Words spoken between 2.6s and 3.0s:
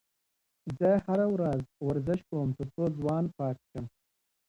څو